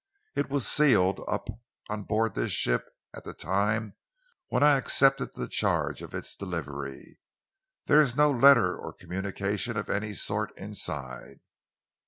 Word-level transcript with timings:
It 0.33 0.49
was 0.49 0.67
sealed 0.67 1.23
up 1.27 1.47
on 1.87 2.05
board 2.05 2.33
this 2.33 2.51
ship 2.51 2.89
at 3.13 3.23
the 3.23 3.35
time 3.35 3.93
when 4.47 4.63
I 4.63 4.79
accepted 4.79 5.33
the 5.35 5.47
charge 5.47 6.01
of 6.01 6.15
its 6.15 6.35
delivery. 6.35 7.19
There 7.85 8.01
is 8.01 8.15
no 8.17 8.31
letter 8.31 8.75
or 8.75 8.93
communication 8.93 9.77
of 9.77 9.91
any 9.91 10.13
sort 10.15 10.57
inside." 10.57 11.41